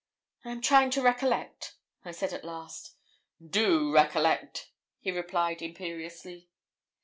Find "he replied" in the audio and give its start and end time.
4.99-5.61